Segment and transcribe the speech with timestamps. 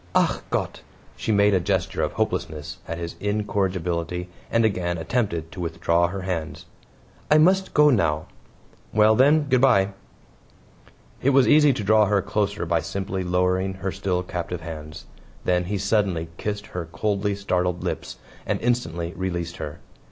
[0.15, 0.81] "ACH GOTT!"
[1.15, 6.21] She made a gesture of hopelessness at his incorrigibility, and again attempted to withdraw her
[6.21, 6.65] hands.
[7.29, 8.25] "I must go now."
[8.91, 9.89] "Well then, good by."
[11.21, 15.05] It was easy to draw her closer by simply lowering her still captive hands.
[15.45, 19.81] Then he suddenly kissed her coldly startled lips, and instantly released her.